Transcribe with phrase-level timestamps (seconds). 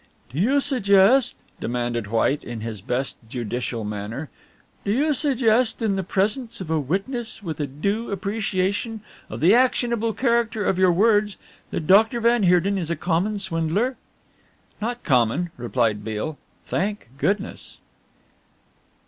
[0.33, 4.31] "Do you suggest," demanded White, in his best judicial manner,
[4.83, 9.53] "do you suggest in the presence of a witness with a due appreciation of the
[9.53, 11.37] actionable character of your words
[11.69, 13.95] that Doctor van Heerden is a common swindler?"
[14.81, 17.77] "Not common," replied Beale, "thank goodness!"